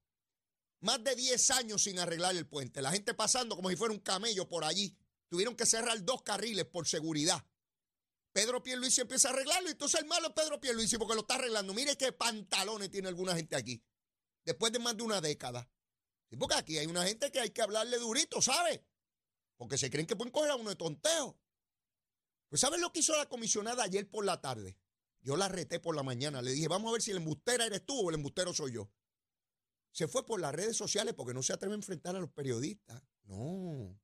Más 0.81 1.03
de 1.05 1.15
10 1.15 1.51
años 1.53 1.83
sin 1.85 1.99
arreglar 2.01 2.35
el 2.35 2.49
puente. 2.49 2.83
La 2.83 2.91
gente 2.91 3.15
pasando 3.15 3.55
como 3.55 3.71
si 3.71 3.77
fuera 3.77 3.95
un 3.95 4.01
camello 4.01 4.49
por 4.49 4.65
allí. 4.65 4.97
Tuvieron 5.29 5.55
que 5.55 5.65
cerrar 5.65 6.05
dos 6.05 6.23
carriles 6.23 6.67
por 6.67 6.89
seguridad. 6.89 7.47
Pedro 8.33 8.63
Pierluisi 8.63 9.03
empieza 9.03 9.29
a 9.29 9.33
arreglarlo 9.33 9.69
y 9.69 9.73
entonces 9.73 10.01
el 10.01 10.07
malo 10.07 10.29
es 10.29 10.35
Pedro 10.35 10.61
Pierluisi 10.61 10.99
porque 10.99 11.15
lo 11.15 11.21
está 11.21 11.37
arreglando. 11.37 11.73
Mire 11.73 11.97
qué 11.97 12.13
pantalones 12.13 12.91
tiene 12.91 13.09
alguna 13.09 13.37
gente 13.37 13.55
aquí. 13.55 13.81
Después 14.45 14.73
de 14.73 14.81
más 14.81 14.97
de 14.97 15.05
una 15.05 15.21
década. 15.21 15.71
porque 16.37 16.57
aquí 16.57 16.79
hay 16.79 16.87
una 16.87 17.05
gente 17.05 17.31
que 17.31 17.39
hay 17.39 17.51
que 17.51 17.63
hablarle 17.63 17.99
durito, 17.99 18.43
¿sabe? 18.43 18.85
Porque 19.63 19.79
se 19.79 19.91
creen 19.91 20.09
que 20.09 20.17
pueden 20.17 20.33
coger 20.33 20.51
a 20.51 20.57
uno 20.57 20.71
de 20.71 20.75
tonteo. 20.75 21.39
Pues 22.49 22.61
¿sabes 22.61 22.81
lo 22.81 22.93
que 22.93 22.99
hizo 22.99 23.17
la 23.17 23.29
comisionada 23.29 23.85
ayer 23.85 24.11
por 24.11 24.25
la 24.25 24.41
tarde? 24.41 24.77
Yo 25.21 25.37
la 25.37 25.47
reté 25.47 25.79
por 25.79 25.95
la 25.95 26.03
mañana, 26.03 26.43
le 26.43 26.51
dije, 26.51 26.67
vamos 26.67 26.89
a 26.89 26.93
ver 26.95 27.01
si 27.01 27.13
el 27.13 27.19
embustera 27.19 27.65
eres 27.65 27.87
tú 27.87 27.97
o 27.97 28.09
el 28.11 28.17
embustero 28.17 28.53
soy 28.53 28.73
yo. 28.73 28.91
Se 29.93 30.09
fue 30.09 30.27
por 30.27 30.41
las 30.41 30.53
redes 30.53 30.77
sociales 30.77 31.15
porque 31.15 31.33
no 31.33 31.45
se 31.45 31.53
atreve 31.53 31.75
a 31.75 31.77
enfrentar 31.77 32.17
a 32.17 32.19
los 32.19 32.33
periodistas. 32.33 33.05
No, 33.23 33.97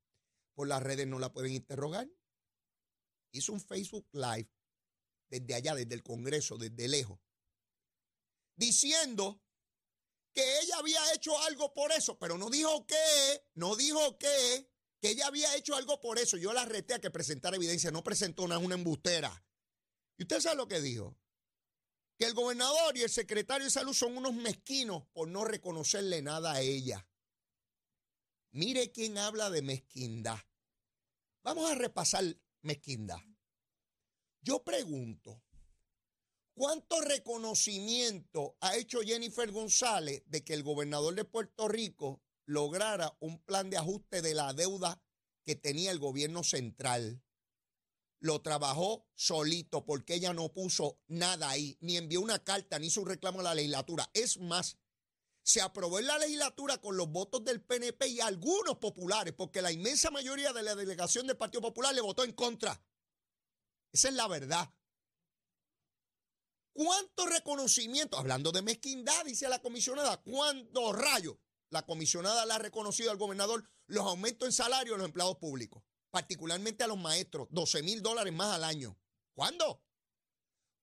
por 0.55 0.69
las 0.69 0.81
redes 0.81 1.09
no 1.09 1.19
la 1.19 1.33
pueden 1.33 1.53
interrogar. 1.53 2.09
Hizo 3.33 3.53
un 3.53 3.61
Facebook 3.61 4.07
Live 4.12 4.49
desde 5.29 5.55
allá, 5.57 5.75
desde 5.75 5.97
el 5.97 6.05
Congreso, 6.05 6.57
desde 6.57 6.87
lejos, 6.87 7.19
diciendo 8.55 9.43
que 10.33 10.61
ella 10.61 10.77
había 10.79 11.15
hecho 11.15 11.37
algo 11.41 11.75
por 11.75 11.91
eso, 11.91 12.17
pero 12.17 12.38
no 12.38 12.49
dijo 12.49 12.87
qué, 12.87 13.45
no 13.55 13.75
dijo 13.75 14.17
qué, 14.19 14.71
que 15.00 15.11
ella 15.11 15.26
había 15.26 15.55
hecho 15.57 15.76
algo 15.76 16.00
por 16.00 16.19
eso. 16.19 16.37
Yo 16.37 16.52
la 16.52 16.64
reté 16.64 16.95
a 16.95 17.00
que 17.00 17.11
presentara 17.11 17.57
evidencia, 17.57 17.90
no 17.90 18.02
presentó 18.02 18.43
una, 18.43 18.59
una 18.59 18.75
embustera. 18.75 19.45
¿Y 20.17 20.23
usted 20.23 20.40
sabe 20.40 20.57
lo 20.57 20.69
que 20.69 20.81
dijo? 20.81 21.17
Que 22.17 22.26
el 22.26 22.35
gobernador 22.35 22.97
y 22.97 23.02
el 23.02 23.11
secretario 23.11 23.64
de 23.64 23.71
salud 23.71 23.95
son 23.95 24.17
unos 24.17 24.35
mezquinos 24.35 25.05
por 25.12 25.28
no 25.28 25.45
reconocerle 25.45 26.21
nada 26.21 26.52
a 26.55 26.61
ella. 26.61 27.07
Mire 28.50 28.90
quién 28.90 29.19
habla 29.19 29.50
de 29.50 29.62
mezquindad. 29.62 30.38
Vamos 31.45 31.71
a 31.71 31.76
repasar 31.76 32.25
mezquindad. 32.62 33.21
Yo 34.40 34.64
pregunto, 34.64 35.43
¿cuánto 36.55 37.00
reconocimiento 37.00 38.57
ha 38.61 38.76
hecho 38.76 39.00
Jennifer 39.00 39.50
González 39.52 40.23
de 40.26 40.43
que 40.43 40.55
el 40.55 40.64
gobernador 40.64 41.14
de 41.14 41.25
Puerto 41.25 41.69
Rico 41.69 42.21
lograra 42.49 43.14
un 43.21 43.38
plan 43.45 43.69
de 43.69 43.76
ajuste 43.76 44.23
de 44.23 44.35
la 44.35 44.55
deuda 44.55 45.02
que 45.45 45.55
tenía 45.55 45.90
el 45.90 45.99
gobierno 45.99 46.43
central? 46.43 47.23
Lo 48.21 48.40
trabajó 48.40 49.07
solito 49.14 49.85
porque 49.85 50.14
ella 50.14 50.33
no 50.33 50.52
puso 50.52 50.99
nada 51.07 51.50
ahí, 51.50 51.76
ni 51.81 51.97
envió 51.97 52.21
una 52.21 52.43
carta, 52.43 52.78
ni 52.78 52.87
hizo 52.87 53.02
un 53.02 53.09
reclamo 53.09 53.40
a 53.40 53.45
la 53.45 53.55
legislatura. 53.55 54.11
Es 54.14 54.38
más, 54.38 54.78
se 55.43 55.61
aprobó 55.61 55.99
en 55.99 56.07
la 56.07 56.19
legislatura 56.19 56.78
con 56.78 56.97
los 56.97 57.11
votos 57.11 57.45
del 57.45 57.62
PNP 57.62 58.09
y 58.09 58.21
algunos 58.21 58.78
populares, 58.78 59.35
porque 59.35 59.62
la 59.62 59.71
inmensa 59.71 60.11
mayoría 60.11 60.52
de 60.52 60.62
la 60.62 60.75
delegación 60.75 61.26
del 61.26 61.37
Partido 61.37 61.61
Popular 61.61 61.95
le 61.95 62.00
votó 62.00 62.25
en 62.25 62.33
contra. 62.33 62.83
Esa 63.93 64.09
es 64.09 64.14
la 64.14 64.26
verdad. 64.26 64.73
¿Cuánto 66.73 67.26
reconocimiento? 67.26 68.17
Hablando 68.17 68.52
de 68.52 68.62
mezquindad, 68.62 69.25
dice 69.26 69.49
la 69.49 69.61
comisionada, 69.61 70.17
¿cuántos 70.23 70.97
rayos 70.97 71.37
la 71.70 71.84
comisionada 71.84 72.46
le 72.46 72.54
ha 72.54 72.58
reconocido 72.58 73.10
al 73.10 73.18
gobernador 73.18 73.68
los 73.87 74.06
aumentos 74.06 74.46
en 74.46 74.52
salario 74.52 74.92
de 74.92 74.98
los 74.98 75.06
empleados 75.06 75.37
públicos? 75.37 75.82
particularmente 76.10 76.84
a 76.84 76.87
los 76.87 76.98
maestros, 76.98 77.48
12 77.50 77.82
mil 77.82 78.02
dólares 78.02 78.32
más 78.32 78.54
al 78.54 78.64
año. 78.64 78.98
¿Cuándo? 79.34 79.82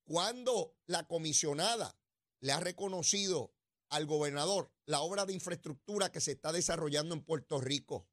Cuando 0.03 0.77
la 0.85 1.07
comisionada 1.07 1.97
le 2.39 2.51
ha 2.51 2.59
reconocido 2.59 3.53
al 3.89 4.05
gobernador 4.05 4.71
la 4.85 5.01
obra 5.01 5.25
de 5.25 5.33
infraestructura 5.33 6.11
que 6.11 6.21
se 6.21 6.33
está 6.33 6.51
desarrollando 6.51 7.15
en 7.15 7.23
Puerto 7.23 7.59
Rico. 7.59 8.07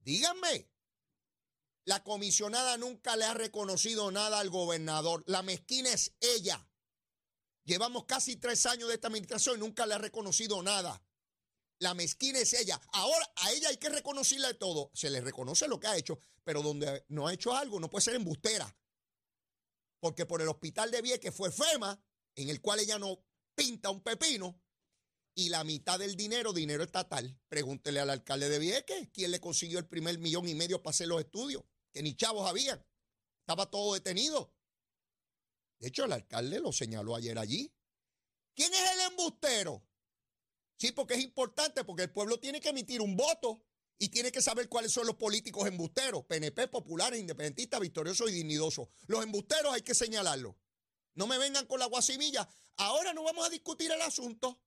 Díganme, 0.00 0.70
la 1.84 2.02
comisionada 2.04 2.76
nunca 2.76 3.16
le 3.16 3.24
ha 3.24 3.34
reconocido 3.34 4.10
nada 4.10 4.40
al 4.40 4.50
gobernador. 4.50 5.24
La 5.26 5.42
mezquina 5.42 5.92
es 5.92 6.14
ella. 6.20 6.68
Llevamos 7.64 8.04
casi 8.04 8.36
tres 8.36 8.66
años 8.66 8.88
de 8.88 8.94
esta 8.94 9.08
administración 9.08 9.56
y 9.56 9.60
nunca 9.60 9.86
le 9.86 9.94
ha 9.94 9.98
reconocido 9.98 10.62
nada. 10.62 11.02
La 11.78 11.94
mezquina 11.94 12.38
es 12.38 12.52
ella. 12.54 12.80
Ahora 12.92 13.30
a 13.36 13.52
ella 13.52 13.68
hay 13.68 13.76
que 13.76 13.88
reconocerle 13.88 14.54
todo. 14.54 14.90
Se 14.94 15.10
le 15.10 15.20
reconoce 15.20 15.68
lo 15.68 15.78
que 15.78 15.86
ha 15.86 15.96
hecho, 15.96 16.18
pero 16.42 16.62
donde 16.62 17.04
no 17.08 17.26
ha 17.26 17.34
hecho 17.34 17.54
algo 17.54 17.78
no 17.78 17.90
puede 17.90 18.04
ser 18.04 18.14
embustera. 18.14 18.74
Porque 20.00 20.26
por 20.26 20.40
el 20.40 20.48
hospital 20.48 20.90
de 20.90 21.02
Vieques 21.02 21.34
fue 21.34 21.50
FEMA, 21.50 22.02
en 22.34 22.48
el 22.48 22.60
cual 22.60 22.80
ella 22.80 22.98
no 22.98 23.24
pinta 23.54 23.90
un 23.90 24.02
pepino, 24.02 24.60
y 25.34 25.50
la 25.50 25.64
mitad 25.64 25.98
del 25.98 26.16
dinero, 26.16 26.52
dinero 26.52 26.82
estatal. 26.82 27.38
Pregúntele 27.48 28.00
al 28.00 28.08
alcalde 28.10 28.48
de 28.48 28.58
Vieques 28.58 29.08
quién 29.12 29.30
le 29.30 29.40
consiguió 29.40 29.78
el 29.78 29.86
primer 29.86 30.18
millón 30.18 30.48
y 30.48 30.54
medio 30.54 30.82
para 30.82 30.92
hacer 30.92 31.08
los 31.08 31.20
estudios, 31.20 31.62
que 31.92 32.02
ni 32.02 32.16
chavos 32.16 32.48
habían. 32.48 32.82
Estaba 33.40 33.70
todo 33.70 33.94
detenido. 33.94 34.54
De 35.78 35.88
hecho, 35.88 36.04
el 36.04 36.12
alcalde 36.12 36.58
lo 36.58 36.72
señaló 36.72 37.14
ayer 37.14 37.38
allí. 37.38 37.70
¿Quién 38.54 38.72
es 38.72 38.92
el 38.92 39.00
embustero? 39.10 39.86
Sí, 40.76 40.92
porque 40.92 41.14
es 41.14 41.20
importante, 41.20 41.84
porque 41.84 42.04
el 42.04 42.10
pueblo 42.10 42.38
tiene 42.38 42.60
que 42.60 42.68
emitir 42.68 43.00
un 43.00 43.16
voto 43.16 43.62
y 43.98 44.08
tiene 44.08 44.30
que 44.30 44.42
saber 44.42 44.68
cuáles 44.68 44.92
son 44.92 45.06
los 45.06 45.16
políticos 45.16 45.66
embusteros, 45.66 46.24
PNP, 46.24 46.68
populares, 46.68 47.18
independentistas, 47.18 47.80
victoriosos 47.80 48.30
y 48.30 48.34
dignidosos. 48.34 48.88
Los 49.06 49.24
embusteros 49.24 49.72
hay 49.72 49.82
que 49.82 49.94
señalarlos. 49.94 50.54
No 51.14 51.26
me 51.26 51.38
vengan 51.38 51.66
con 51.66 51.80
la 51.80 51.86
guasimilla. 51.86 52.46
Ahora 52.76 53.14
no 53.14 53.22
vamos 53.22 53.46
a 53.46 53.50
discutir 53.50 53.90
el 53.90 54.02
asunto. 54.02 54.60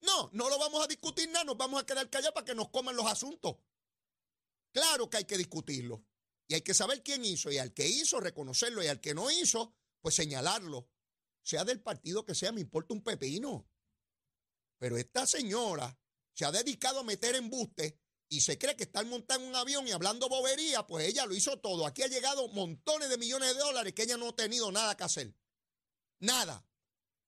No, 0.00 0.30
no 0.32 0.48
lo 0.48 0.58
vamos 0.58 0.84
a 0.84 0.88
discutir 0.88 1.28
nada, 1.28 1.44
nos 1.44 1.56
vamos 1.56 1.80
a 1.80 1.86
quedar 1.86 2.10
callados 2.10 2.34
para 2.34 2.44
que 2.44 2.56
nos 2.56 2.70
coman 2.70 2.96
los 2.96 3.06
asuntos. 3.06 3.56
Claro 4.72 5.08
que 5.08 5.18
hay 5.18 5.24
que 5.24 5.38
discutirlo. 5.38 6.04
Y 6.48 6.54
hay 6.54 6.62
que 6.62 6.74
saber 6.74 7.04
quién 7.04 7.24
hizo. 7.24 7.52
Y 7.52 7.58
al 7.58 7.72
que 7.72 7.86
hizo, 7.86 8.18
reconocerlo. 8.18 8.82
Y 8.82 8.88
al 8.88 9.00
que 9.00 9.14
no 9.14 9.30
hizo, 9.30 9.76
pues 10.00 10.16
señalarlo. 10.16 10.88
Sea 11.44 11.64
del 11.64 11.80
partido 11.80 12.24
que 12.24 12.34
sea, 12.34 12.50
me 12.50 12.60
importa 12.60 12.94
un 12.94 13.02
pepino. 13.02 13.68
Pero 14.82 14.96
esta 14.96 15.28
señora 15.28 15.96
se 16.34 16.44
ha 16.44 16.50
dedicado 16.50 16.98
a 16.98 17.04
meter 17.04 17.36
embuste 17.36 18.00
y 18.28 18.40
se 18.40 18.58
cree 18.58 18.76
que 18.76 18.82
está 18.82 19.04
montando 19.04 19.46
un 19.46 19.54
avión 19.54 19.86
y 19.86 19.92
hablando 19.92 20.28
bobería, 20.28 20.84
pues 20.88 21.06
ella 21.06 21.24
lo 21.24 21.36
hizo 21.36 21.60
todo. 21.60 21.86
Aquí 21.86 22.02
ha 22.02 22.08
llegado 22.08 22.48
montones 22.48 23.08
de 23.08 23.16
millones 23.16 23.54
de 23.54 23.60
dólares 23.60 23.92
que 23.92 24.02
ella 24.02 24.16
no 24.16 24.30
ha 24.30 24.34
tenido 24.34 24.72
nada 24.72 24.96
que 24.96 25.04
hacer. 25.04 25.36
Nada, 26.18 26.68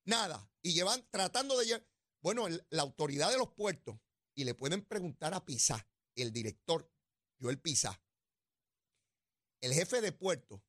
nada. 0.04 0.50
Y 0.62 0.72
llevan 0.72 1.08
tratando 1.12 1.56
de... 1.56 1.80
Bueno, 2.20 2.48
la 2.70 2.82
autoridad 2.82 3.30
de 3.30 3.38
los 3.38 3.52
puertos, 3.52 4.00
y 4.34 4.42
le 4.42 4.56
pueden 4.56 4.84
preguntar 4.84 5.32
a 5.32 5.44
Pisa, 5.44 5.88
el 6.16 6.32
director, 6.32 6.92
Joel 7.40 7.60
Pisa, 7.60 8.02
el 9.60 9.72
jefe 9.74 10.00
de 10.00 10.10
puerto, 10.10 10.64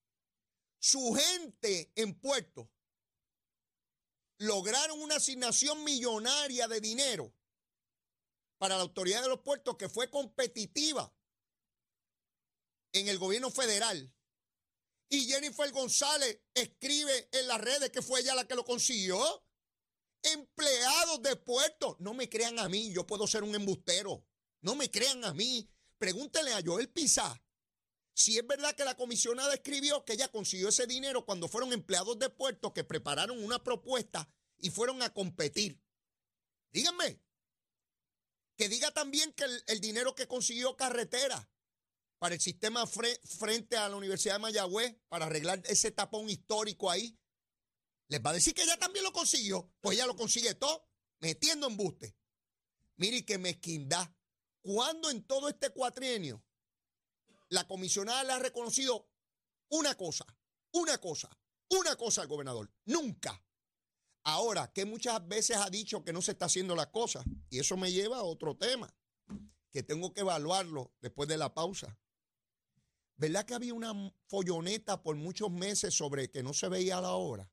su 0.78 1.16
gente 1.16 1.92
en 1.96 2.14
puerto 2.20 2.72
lograron 4.38 5.02
una 5.02 5.16
asignación 5.16 5.84
millonaria 5.84 6.68
de 6.68 6.82
dinero 6.82 7.34
para 8.58 8.76
la 8.76 8.84
autoridad 8.84 9.22
de 9.22 9.30
los 9.30 9.42
puertos 9.42 9.78
que 9.78 9.90
fue 9.90 10.10
competitiva 10.10 11.14
en 12.94 13.08
el 13.08 13.20
gobierno 13.20 13.52
federal. 13.52 14.12
Y 15.10 15.26
Jennifer 15.26 15.72
González 15.72 16.42
escribe 16.54 17.30
en 17.32 17.48
las 17.48 17.62
redes 17.62 17.92
que 17.92 18.02
fue 18.02 18.22
ella 18.22 18.36
la 18.36 18.48
que 18.48 18.56
lo 18.56 18.66
consiguió. 18.66 19.46
Empleados 20.24 21.22
de 21.22 21.36
puertos. 21.36 21.98
No 22.00 22.14
me 22.14 22.28
crean 22.30 22.58
a 22.58 22.68
mí, 22.68 22.92
yo 22.92 23.06
puedo 23.06 23.28
ser 23.28 23.44
un 23.44 23.54
embustero. 23.54 24.26
No 24.62 24.76
me 24.76 24.90
crean 24.90 25.24
a 25.24 25.34
mí. 25.34 25.70
Pregúntenle 26.00 26.54
a 26.54 26.62
Joel 26.66 26.90
Pizá 26.90 27.40
si 28.16 28.38
es 28.38 28.48
verdad 28.48 28.74
que 28.76 28.86
la 28.86 28.96
comisionada 28.96 29.54
escribió 29.54 30.06
que 30.06 30.14
ella 30.14 30.30
consiguió 30.30 30.70
ese 30.70 30.88
dinero 30.88 31.26
cuando 31.26 31.50
fueron 31.50 31.74
empleados 31.74 32.18
de 32.18 32.30
puertos 32.30 32.72
que 32.72 32.86
prepararon 32.86 33.44
una 33.44 33.62
propuesta 33.62 34.30
y 34.58 34.70
fueron 34.70 35.02
a 35.02 35.14
competir. 35.14 35.84
Díganme. 36.72 37.22
Que 38.56 38.70
diga 38.70 38.90
también 38.92 39.34
que 39.34 39.44
el, 39.68 39.82
dinero 39.82 40.16
que 40.16 40.30
consiguió 40.30 40.78
carretera 40.78 41.52
para 42.18 42.36
el 42.36 42.42
sistema 42.42 42.88
frente 42.88 43.76
a 43.76 43.90
la 43.90 43.98
Universidad 43.98 44.36
de 44.36 44.40
Mayagüez, 44.40 44.96
para 45.10 45.26
arreglar 45.26 45.62
ese 45.66 45.92
tapón 45.92 46.30
histórico 46.30 46.90
ahí, 46.90 47.20
les 48.08 48.22
va 48.22 48.30
a 48.30 48.34
decir 48.34 48.54
que 48.54 48.64
ella 48.64 48.78
también 48.78 49.04
lo 49.04 49.12
consiguió. 49.12 49.74
Pues 49.82 49.98
ella 49.98 50.08
lo 50.08 50.16
consigue 50.16 50.56
todo, 50.56 50.88
metiendo 51.20 51.68
embuste. 51.68 52.16
Mire 52.96 53.26
que 53.26 53.38
mezquindad. 53.38 54.10
¿Cuándo 54.62 55.10
en 55.10 55.22
todo 55.24 55.50
este 55.50 55.70
cuatrienio 55.72 56.42
la 57.56 57.66
comisionada 57.66 58.24
le 58.26 58.34
ha 58.34 58.40
reconocido 58.40 59.08
una 59.70 59.96
cosa, 59.96 60.26
una 60.74 60.98
cosa, 60.98 61.30
una 61.70 61.96
cosa 61.96 62.22
al 62.22 62.28
gobernador. 62.28 62.70
Nunca. 62.84 63.42
Ahora, 64.24 64.72
que 64.74 64.86
muchas 64.86 65.26
veces 65.26 65.56
ha 65.56 65.70
dicho 65.70 66.04
que 66.04 66.12
no 66.12 66.22
se 66.22 66.34
está 66.34 66.46
haciendo 66.46 66.76
las 66.76 66.88
cosas. 66.88 67.24
Y 67.50 67.60
eso 67.60 67.78
me 67.78 67.94
lleva 67.94 68.18
a 68.18 68.24
otro 68.24 68.58
tema, 68.58 68.94
que 69.72 69.84
tengo 69.84 70.12
que 70.14 70.22
evaluarlo 70.22 70.92
después 71.00 71.30
de 71.30 71.38
la 71.38 71.54
pausa. 71.54 71.98
¿Verdad 73.16 73.46
que 73.46 73.54
había 73.54 73.74
una 73.74 73.94
folloneta 74.28 75.02
por 75.02 75.16
muchos 75.16 75.50
meses 75.50 75.94
sobre 75.94 76.30
que 76.30 76.44
no 76.44 76.54
se 76.54 76.68
veía 76.68 77.00
la 77.00 77.12
obra? 77.12 77.50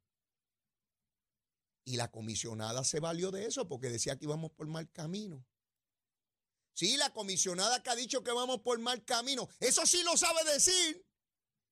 Y 1.84 1.96
la 1.96 2.10
comisionada 2.10 2.82
se 2.82 2.98
valió 2.98 3.30
de 3.30 3.46
eso 3.46 3.68
porque 3.68 3.88
decía 3.88 4.18
que 4.18 4.24
íbamos 4.24 4.50
por 4.50 4.66
mal 4.66 4.90
camino. 4.90 5.46
Sí, 6.74 6.96
la 6.96 7.12
comisionada 7.12 7.82
que 7.82 7.90
ha 7.90 7.96
dicho 7.96 8.22
que 8.22 8.32
vamos 8.32 8.60
por 8.60 8.78
mal 8.78 9.04
camino. 9.04 9.48
Eso 9.60 9.86
sí 9.86 10.02
lo 10.02 10.16
sabe 10.16 10.44
decir. 10.52 11.06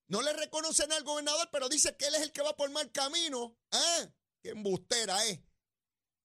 No 0.09 0.23
le 0.23 0.33
reconocen 0.33 0.93
al 0.93 1.05
gobernador, 1.05 1.49
pero 1.53 1.69
dice 1.69 1.97
que 1.97 2.07
él 2.07 2.15
es 2.17 2.23
el 2.23 2.33
que 2.33 2.43
va 2.43 2.57
por 2.57 2.71
mal 2.71 2.91
camino. 2.91 3.57
¿Ah? 3.71 4.09
Qué 4.43 4.51
embustera 4.51 5.25
es. 5.27 5.41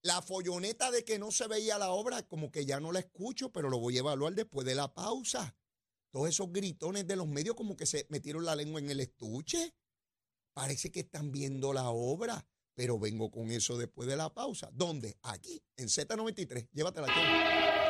La 0.01 0.22
folloneta 0.22 0.91
de 0.91 1.03
que 1.03 1.20
no 1.20 1.32
se 1.32 1.48
veía 1.48 1.77
la 1.77 1.91
obra, 1.91 2.27
como 2.27 2.51
que 2.51 2.65
ya 2.65 2.79
no 2.79 2.91
la 2.91 3.00
escucho, 3.00 3.51
pero 3.51 3.70
lo 3.70 3.79
voy 3.79 3.98
a 3.98 4.00
evaluar 4.00 4.34
después 4.34 4.65
de 4.65 4.75
la 4.75 4.94
pausa. 4.94 5.55
Todos 6.12 6.29
esos 6.29 6.51
gritones 6.51 7.08
de 7.08 7.15
los 7.15 7.27
medios 7.27 7.55
como 7.55 7.75
que 7.75 7.86
se 7.86 8.05
metieron 8.10 8.46
la 8.46 8.55
lengua 8.55 8.79
en 8.79 8.89
el 8.89 9.00
estuche. 9.00 9.75
Parece 10.53 10.91
que 10.91 11.01
están 11.01 11.32
viendo 11.32 11.74
la 11.74 11.89
obra, 11.89 12.48
pero 12.74 12.98
vengo 12.98 13.29
con 13.29 13.51
eso 13.51 13.77
después 13.77 14.08
de 14.08 14.15
la 14.15 14.34
pausa. 14.34 14.70
¿Dónde? 14.74 15.17
Aquí, 15.24 15.62
en 15.75 15.88
Z93. 15.89 16.70
Llévatela. 16.72 17.84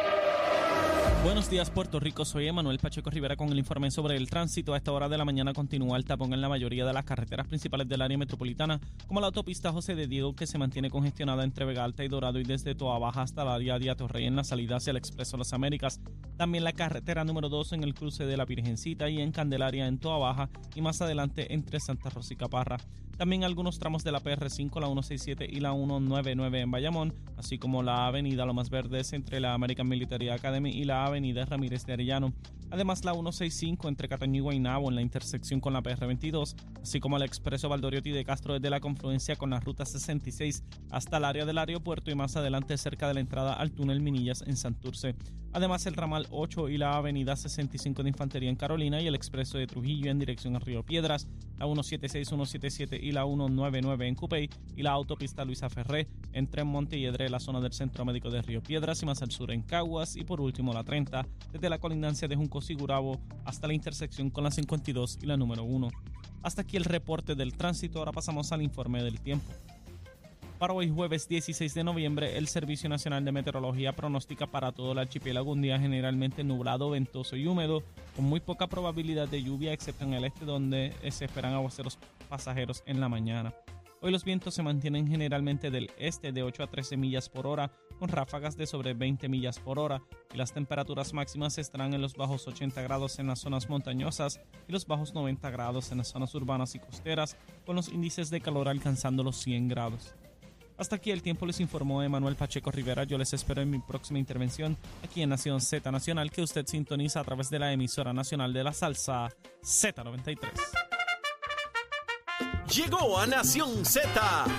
Buenos 1.26 1.50
días 1.50 1.72
Puerto 1.72 2.00
Rico, 2.00 2.24
soy 2.24 2.48
Emanuel 2.48 2.78
Pacheco 2.78 3.10
Rivera 3.10 3.36
con 3.36 3.50
el 3.50 3.58
informe 3.58 3.90
sobre 3.90 4.16
el 4.16 4.30
tránsito. 4.30 4.76
A 4.76 4.78
esta 4.78 4.92
hora 4.92 5.10
de 5.10 5.18
la 5.18 5.26
mañana 5.26 5.54
continúa 5.54 5.98
el 5.98 6.06
tapón 6.06 6.34
en 6.34 6.40
la 6.40 6.50
mayoría 6.50 6.86
de 6.86 6.94
las 6.94 7.04
carreteras 7.04 7.48
principales 7.48 7.90
del 7.90 8.04
área 8.04 8.16
metropolitana, 8.16 8.80
como 9.08 9.22
la 9.22 9.26
autopista 9.26 9.72
José 9.72 9.96
de 9.96 10.06
Diego 10.06 10.36
que 10.36 10.46
se 10.46 10.60
mantiene 10.60 10.92
congestionada 10.92 11.44
entre 11.44 11.66
Vega 11.66 11.84
Alta 11.84 12.04
y 12.04 12.10
Dorado 12.10 12.40
y 12.40 12.44
desde 12.44 12.76
Toa 12.76 13.00
Baja 13.00 13.24
hasta 13.24 13.44
la 13.44 13.56
área 13.56 13.80
de 13.80 13.90
Atorrey 13.90 14.26
en 14.28 14.36
la 14.36 14.44
salida 14.44 14.76
hacia 14.76 14.92
el 14.92 14.98
Expreso 14.98 15.36
Las 15.36 15.52
Américas. 15.52 16.00
También 16.38 16.64
la 16.64 16.74
carretera 16.74 17.24
número 17.24 17.50
2 17.50 17.74
en 17.74 17.84
el 17.84 17.96
cruce 17.96 18.28
de 18.28 18.38
la 18.38 18.46
Virgencita 18.46 19.10
y 19.10 19.20
en 19.20 19.32
Candelaria 19.32 19.88
en 19.88 19.98
Toa 19.98 20.20
Baja 20.20 20.50
y 20.76 20.82
más 20.82 21.02
adelante 21.02 21.56
entre 21.56 21.80
Santa 21.80 22.12
Rosa 22.12 22.36
y 22.36 22.38
Caparra. 22.38 22.78
También 23.18 23.46
algunos 23.46 23.80
tramos 23.80 24.04
de 24.04 24.12
la 24.12 24.22
PR5, 24.22 24.82
la 24.82 24.88
167 24.88 25.48
y 25.50 25.62
la 25.62 25.72
199 25.72 26.60
en 26.60 26.70
Bayamón, 26.70 27.14
así 27.38 27.58
como 27.58 27.82
la 27.82 28.08
avenida 28.08 28.46
Lomas 28.46 28.70
Verdes 28.70 29.14
entre 29.14 29.40
la 29.40 29.54
American 29.54 29.88
Military 29.88 30.30
Academy 30.30 30.65
y 30.70 30.84
la 30.84 31.06
avenida 31.06 31.46
Ramírez 31.46 31.86
de 31.86 31.94
Arellano. 31.94 32.34
Además, 32.72 33.06
la 33.06 33.14
165 33.14 33.88
entre 33.88 34.08
Cataño 34.08 34.38
y 34.38 34.40
Guaynabo 34.42 34.90
en 34.90 34.96
la 34.96 35.02
intersección 35.02 35.60
con 35.60 35.74
la 35.74 35.84
PR22, 35.84 36.56
así 36.82 37.00
como 37.00 37.18
el 37.18 37.24
expreso 37.24 37.70
Valdoriotti 37.70 38.12
de 38.12 38.26
Castro 38.26 38.56
desde 38.56 38.70
la 38.70 38.80
confluencia 38.80 39.36
con 39.36 39.52
la 39.52 39.60
ruta 39.60 39.86
66 39.86 40.64
hasta 40.90 41.18
el 41.18 41.26
área 41.26 41.46
del 41.46 41.58
aeropuerto 41.58 42.12
y 42.12 42.16
más 42.16 42.36
adelante 42.36 42.78
cerca 42.78 43.08
de 43.08 43.14
la 43.14 43.20
entrada 43.20 43.54
al 43.54 43.72
túnel 43.72 44.02
Minillas 44.02 44.42
en 44.42 44.58
Santurce. 44.58 45.16
Además, 45.54 45.86
el 45.86 45.94
ramal 45.94 46.28
8 46.32 46.68
y 46.70 46.78
la 46.78 46.98
avenida 46.98 47.36
65 47.36 48.04
de 48.04 48.10
Infantería 48.10 48.50
en 48.50 48.58
Carolina 48.58 49.02
y 49.02 49.08
el 49.08 49.16
expreso 49.16 49.58
de 49.58 49.68
Trujillo 49.68 50.12
en 50.12 50.20
dirección 50.20 50.56
a 50.56 50.60
Río 50.60 50.84
Piedras, 50.84 51.30
la 51.58 51.66
176, 51.66 52.28
177 52.28 53.00
y 53.02 53.12
la 53.12 53.24
199 53.24 54.08
en 54.08 54.16
Cupey 54.16 54.50
y 54.76 54.84
la 54.84 54.92
autopista 54.92 55.46
Luisa 55.46 55.70
Ferré 55.70 56.08
entre 56.34 56.64
Monte 56.64 56.98
y 56.98 57.06
la 57.06 57.40
zona 57.40 57.62
del 57.62 57.74
Centro 57.74 58.06
Médico 58.06 58.30
de 58.30 58.42
Río 58.42 58.62
Piedras 58.62 59.02
y 59.02 59.06
más 59.06 59.22
al 59.22 59.32
sur 59.32 59.52
en 59.52 59.62
Caguas 59.62 60.16
y 60.16 60.24
por 60.24 60.42
último 60.42 60.74
la 60.74 60.84
30 60.84 61.26
desde 61.52 61.70
la 61.70 61.80
colindancia 61.80 62.28
de 62.28 62.36
Junco 62.36 62.62
Sigurabo 62.62 63.20
hasta 63.46 63.68
la 63.68 63.74
intersección 63.74 64.30
con 64.30 64.44
la 64.44 64.52
52 64.52 65.20
y 65.22 65.26
la 65.26 65.38
número 65.38 65.64
1. 65.64 65.90
Hasta 66.44 66.62
aquí 66.62 66.78
el 66.78 66.84
reporte 66.84 67.36
del 67.36 67.56
tránsito, 67.56 68.00
ahora 68.00 68.12
pasamos 68.12 68.52
al 68.52 68.62
informe 68.62 69.04
del 69.04 69.20
tiempo. 69.20 69.52
Para 70.58 70.74
hoy 70.74 70.90
jueves 70.90 71.28
16 71.28 71.74
de 71.74 71.84
noviembre, 71.84 72.38
el 72.38 72.48
Servicio 72.48 72.88
Nacional 72.88 73.26
de 73.26 73.34
Meteorología 73.34 73.94
pronostica 73.94 74.48
para 74.48 74.72
todo 74.72 74.94
el 74.94 75.00
archipiélago 75.00 75.52
un 75.52 75.62
día 75.62 75.78
generalmente 75.78 76.46
nublado, 76.46 76.92
ventoso 76.92 77.36
y 77.36 77.46
húmedo, 77.46 77.84
con 78.16 78.24
muy 78.24 78.40
poca 78.40 78.68
probabilidad 78.68 79.28
de 79.28 79.44
lluvia, 79.44 79.74
excepto 79.74 80.06
en 80.06 80.14
el 80.14 80.24
este 80.24 80.46
donde 80.46 80.94
se 81.10 81.26
esperan 81.26 81.56
aguaceros 81.56 82.00
pasajeros 82.30 82.84
en 82.86 83.02
la 83.02 83.10
mañana. 83.10 83.54
Hoy 84.02 84.12
los 84.12 84.24
vientos 84.24 84.54
se 84.54 84.64
mantienen 84.64 85.10
generalmente 85.10 85.72
del 85.72 85.92
este 85.98 86.32
de 86.32 86.44
8 86.44 86.64
a 86.64 86.68
13 86.68 86.96
millas 86.96 87.28
por 87.28 87.48
hora, 87.48 87.72
con 88.00 88.08
ráfagas 88.08 88.56
de 88.56 88.66
sobre 88.66 88.94
20 88.94 89.28
millas 89.28 89.60
por 89.60 89.78
hora, 89.78 90.02
y 90.34 90.38
las 90.38 90.54
temperaturas 90.54 91.14
máximas 91.14 91.58
estarán 91.58 91.94
en 91.94 92.02
los 92.02 92.16
bajos 92.16 92.48
80 92.48 92.82
grados 92.82 93.20
en 93.20 93.28
las 93.28 93.40
zonas 93.40 93.68
montañosas 93.68 94.40
y 94.70 94.72
los 94.72 94.88
bajos 94.88 95.14
90 95.14 95.50
grados 95.50 95.92
en 95.92 95.98
las 95.98 96.08
zonas 96.08 96.34
urbanas 96.34 96.76
y 96.76 96.80
costeras, 96.80 97.36
con 97.66 97.76
los 97.76 97.90
índices 97.90 98.30
de 98.30 98.40
calor 98.40 98.70
alcanzando 98.70 99.22
los 99.22 99.36
100 99.36 99.68
grados. 99.68 100.16
Hasta 100.78 100.98
aquí 100.98 101.12
el 101.12 101.22
tiempo 101.22 101.46
les 101.46 101.60
informó 101.60 102.04
Emanuel 102.04 102.36
Pacheco 102.36 102.70
Rivera. 102.72 103.04
Yo 103.06 103.18
les 103.18 103.34
espero 103.34 103.62
en 103.62 103.70
mi 103.70 103.80
próxima 103.80 104.20
intervención 104.20 104.78
aquí 105.04 105.22
en 105.22 105.30
Nación 105.30 105.62
Z 105.62 105.90
Nacional 105.92 106.32
que 106.32 106.42
usted 106.42 106.66
sintoniza 106.68 107.22
a 107.22 107.24
través 107.24 107.50
de 107.50 107.60
la 107.60 107.72
emisora 107.72 108.12
nacional 108.14 108.52
de 108.52 108.64
la 108.64 108.74
salsa 108.74 109.30
Z93. 109.64 110.38
Llegó 112.74 113.18
a 113.18 113.26
Nación 113.28 113.86
Z 113.86 114.10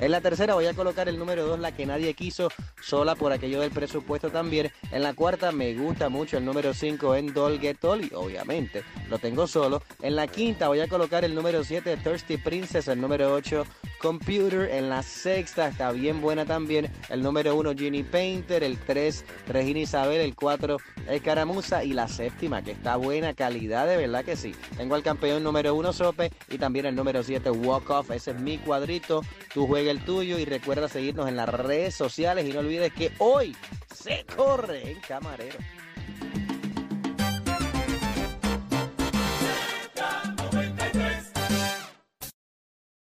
En 0.00 0.10
la 0.10 0.20
tercera 0.20 0.54
voy 0.54 0.66
a 0.66 0.74
colocar 0.74 1.08
el 1.08 1.18
número 1.18 1.46
2, 1.46 1.60
la 1.60 1.72
que 1.72 1.86
nadie 1.86 2.14
quiso, 2.14 2.48
sola 2.80 3.14
por 3.14 3.30
aquello 3.30 3.60
del 3.60 3.70
presupuesto 3.70 4.30
también. 4.30 4.72
En 4.90 5.02
la 5.02 5.12
cuarta 5.12 5.52
me 5.52 5.74
gusta 5.74 6.08
mucho 6.08 6.38
el 6.38 6.44
número 6.44 6.72
5 6.72 7.14
en 7.16 7.34
Dolgetol 7.34 8.04
y 8.04 8.14
obviamente 8.14 8.82
lo 9.10 9.18
tengo 9.18 9.46
solo. 9.46 9.82
En 10.00 10.16
la 10.16 10.26
quinta 10.26 10.68
voy 10.68 10.80
a 10.80 10.88
colocar 10.88 11.24
el 11.24 11.34
número 11.34 11.62
7, 11.62 11.98
Thirsty 11.98 12.38
Princess, 12.38 12.88
el 12.88 13.00
número 13.00 13.32
8, 13.34 13.41
Computer. 13.98 14.68
En 14.70 14.88
la 14.88 15.02
sexta 15.02 15.68
está 15.68 15.92
bien 15.92 16.20
buena 16.20 16.44
también 16.44 16.90
el 17.08 17.22
número 17.22 17.54
1, 17.54 17.72
Ginny 17.74 18.02
Painter, 18.02 18.64
el 18.64 18.78
3, 18.78 19.24
Regina 19.48 19.80
Isabel, 19.80 20.20
el 20.20 20.34
4, 20.34 20.76
Escaramuza 21.08 21.84
y 21.84 21.92
la 21.92 22.08
séptima, 22.08 22.62
que 22.62 22.72
está 22.72 22.96
buena 22.96 23.32
calidad, 23.34 23.86
de 23.86 23.96
verdad 23.96 24.24
que 24.24 24.36
sí. 24.36 24.54
Tengo 24.76 24.96
al 24.96 25.02
campeón 25.02 25.44
número 25.44 25.74
1, 25.74 25.92
Sope, 25.92 26.32
y 26.50 26.58
también 26.58 26.86
el 26.86 26.96
número 26.96 27.22
7, 27.22 27.50
Walk 27.50 27.88
Off. 27.90 28.10
Ese 28.10 28.32
es 28.32 28.40
mi 28.40 28.58
cuadrito. 28.58 29.22
Tu 29.54 29.66
juega 29.66 29.90
el 29.90 30.04
tuyo 30.04 30.38
y 30.38 30.44
recuerda 30.44 30.88
seguirnos 30.88 31.28
en 31.28 31.36
las 31.36 31.48
redes 31.48 31.94
sociales 31.94 32.46
y 32.46 32.52
no 32.52 32.60
olvides 32.60 32.92
que 32.92 33.12
hoy 33.18 33.56
se 33.94 34.24
corre 34.36 34.90
en 34.90 35.00
camarero. 35.00 35.58